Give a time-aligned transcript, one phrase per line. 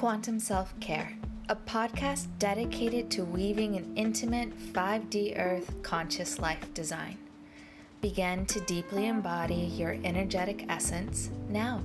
[0.00, 1.12] Quantum Self Care,
[1.50, 7.18] a podcast dedicated to weaving an intimate 5D Earth conscious life design.
[8.00, 11.82] Begin to deeply embody your energetic essence now.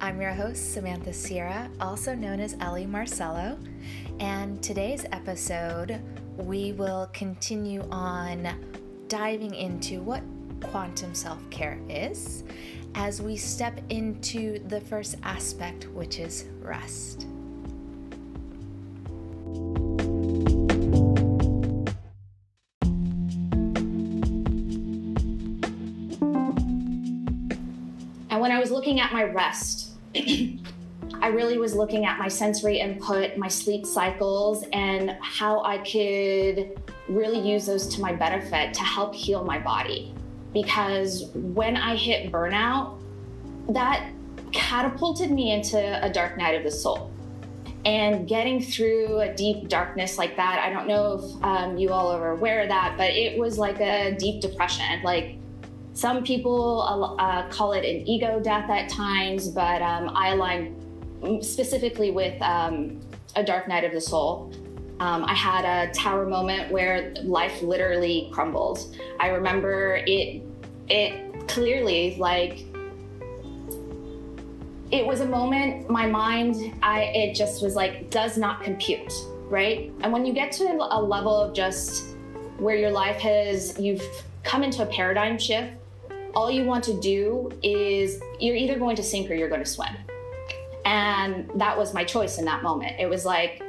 [0.00, 3.58] I'm your host, Samantha Sierra, also known as Ely Marselo,
[4.18, 6.00] and today's episode
[6.38, 8.58] we will continue on
[9.08, 10.22] diving into what
[10.62, 12.42] quantum self care is
[12.94, 17.26] as we step into the first aspect, which is rest.
[28.30, 32.80] And when I was looking at my rest, I really was looking at my sensory
[32.80, 38.82] input, my sleep cycles, and how I could really use those to my benefit to
[38.82, 40.14] help heal my body
[40.52, 42.98] because when I hit burnout,
[43.68, 44.10] that
[44.52, 47.10] catapulted me into a dark night of the soul.
[47.84, 52.12] And getting through a deep darkness like that, I don't know if um, you all
[52.12, 55.02] are aware of that, but it was like a deep depression.
[55.02, 55.36] Like
[55.92, 56.82] some people
[57.18, 60.76] uh, call it an ego death at times, but um, I align
[61.42, 63.00] specifically with um,
[63.36, 64.52] a dark night of the soul.
[65.02, 68.96] Um, I had a tower moment where life literally crumbled.
[69.18, 70.42] I remember it,
[70.88, 72.64] it clearly like
[74.92, 75.90] it was a moment.
[75.90, 76.54] My mind,
[76.84, 79.12] I it just was like does not compute,
[79.48, 79.90] right?
[80.02, 82.14] And when you get to a level of just
[82.58, 84.04] where your life has, you've
[84.44, 85.72] come into a paradigm shift.
[86.36, 89.68] All you want to do is you're either going to sink or you're going to
[89.68, 89.96] swim.
[90.84, 93.00] And that was my choice in that moment.
[93.00, 93.62] It was like,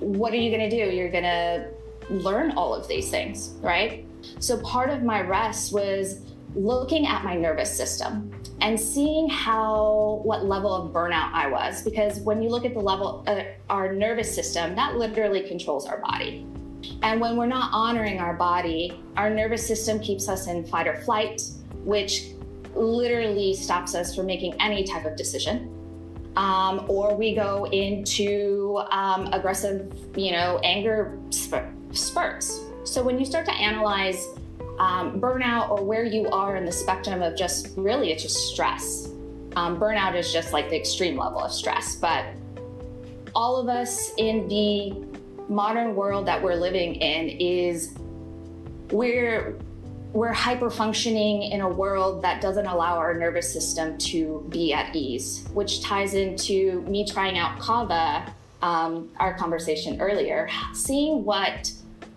[0.00, 0.94] what are you going to do?
[0.94, 1.68] You're going to
[2.10, 4.04] learn all of these things, right?
[4.38, 6.20] So part of my rest was
[6.54, 12.20] looking at my nervous system and seeing how what level of burnout I was because
[12.20, 16.46] when you look at the level uh, our nervous system that literally controls our body.
[17.02, 20.96] And when we're not honoring our body, our nervous system keeps us in fight or
[21.02, 21.42] flight,
[21.84, 22.28] which
[22.74, 25.72] literally stops us from making any type of decision
[26.36, 31.18] um, or we go into um, aggressive, you know, anger
[31.92, 32.60] spurts.
[32.84, 34.26] So when you start to analyze
[34.78, 39.08] um, burnout or where you are in the spectrum of just really, it's just stress.
[39.56, 42.26] Um, burnout is just like the extreme level of stress, but
[43.34, 44.94] all of us in the
[45.48, 47.94] modern world that we're living in is
[48.90, 49.58] we're
[50.16, 54.96] we're hyper functioning in a world that doesn't allow our nervous system to be at
[54.96, 58.32] ease, which ties into me trying out Kava,
[58.62, 61.70] um, our conversation earlier, seeing what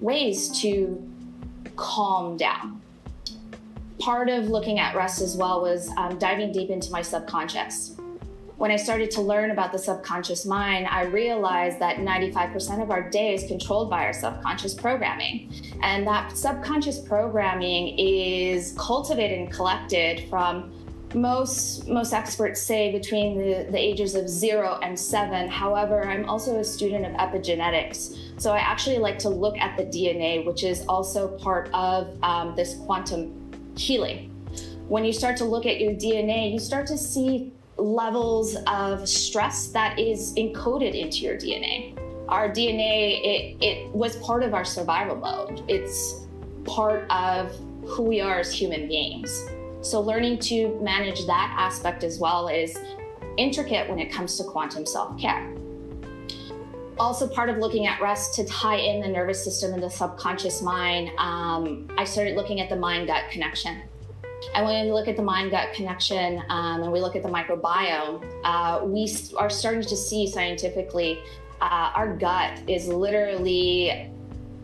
[0.00, 1.06] ways to
[1.76, 2.80] calm down.
[3.98, 7.96] Part of looking at rest as well was um, diving deep into my subconscious
[8.62, 13.10] when I started to learn about the subconscious mind, I realized that 95% of our
[13.10, 15.52] day is controlled by our subconscious programming.
[15.82, 20.72] And that subconscious programming is cultivated and collected from
[21.12, 25.48] most most experts say between the, the ages of zero and seven.
[25.48, 28.40] However, I'm also a student of epigenetics.
[28.40, 32.54] So I actually like to look at the DNA, which is also part of um,
[32.54, 34.28] this quantum healing.
[34.86, 37.52] When you start to look at your DNA, you start to see
[37.82, 41.98] levels of stress that is encoded into your DNA.
[42.28, 45.62] Our DNA, it, it was part of our survival mode.
[45.68, 46.26] It's
[46.64, 47.54] part of
[47.84, 49.48] who we are as human beings.
[49.82, 52.78] So learning to manage that aspect as well is
[53.36, 55.52] intricate when it comes to quantum self-care.
[56.98, 60.62] Also, part of looking at rest to tie in the nervous system and the subconscious
[60.62, 63.82] mind, um, I started looking at the mind gut connection.
[64.54, 67.28] And when we look at the mind gut connection um, and we look at the
[67.28, 71.20] microbiome, uh, we are starting to see scientifically
[71.62, 74.10] uh, our gut is literally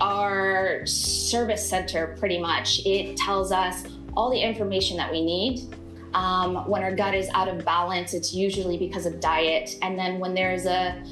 [0.00, 2.80] our service center pretty much.
[2.86, 3.84] It tells us
[4.16, 5.74] all the information that we need.
[6.14, 9.76] Um, when our gut is out of balance, it's usually because of diet.
[9.82, 11.02] And then when there's a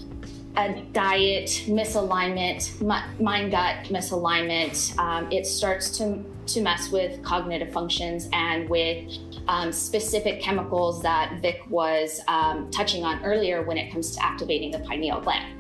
[0.57, 2.81] a diet misalignment,
[3.21, 9.11] mind gut misalignment, um, it starts to, to mess with cognitive functions and with
[9.49, 14.71] um, specific chemicals that Vic was um, touching on earlier when it comes to activating
[14.71, 15.59] the pineal gland.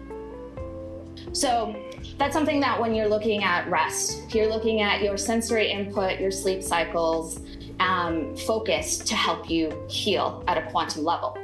[1.32, 1.74] So
[2.18, 6.20] that's something that when you're looking at rest, if you're looking at your sensory input,
[6.20, 7.40] your sleep cycles,
[7.80, 11.38] um, focus to help you heal at a quantum level.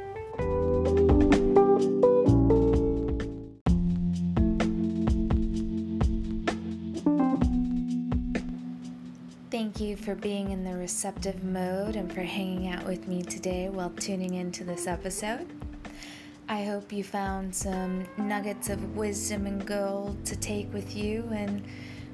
[9.51, 13.67] Thank you for being in the receptive mode and for hanging out with me today
[13.67, 15.47] while tuning into this episode.
[16.47, 21.63] I hope you found some nuggets of wisdom and gold to take with you, and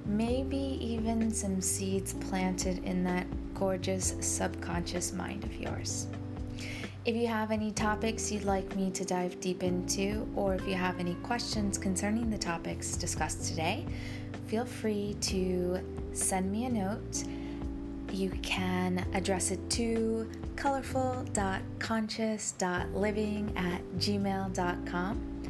[0.06, 6.08] maybe even some seeds planted in that gorgeous subconscious mind of yours.
[7.06, 10.74] If you have any topics you'd like me to dive deep into, or if you
[10.74, 13.86] have any questions concerning the topics discussed today,
[14.48, 15.80] feel free to
[16.14, 17.24] send me a note.
[18.12, 25.44] You can address it to colorful.conscious.living at gmail.com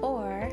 [0.00, 0.52] or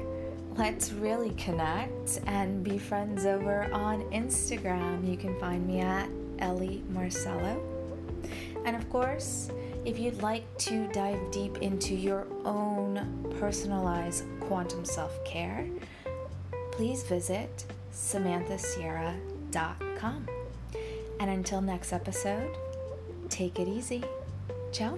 [0.58, 5.08] let's really connect and be friends over on Instagram.
[5.08, 6.10] You can find me at
[6.42, 7.62] Ely Marselo.
[8.66, 9.52] And of course,
[9.86, 15.68] if you'd like to dive deep into your own personalized quantum self care,
[16.72, 20.28] please visit samanthasierra.com.
[21.20, 22.58] And until next episode,
[23.30, 24.04] take it easy.
[24.72, 24.98] Ciao.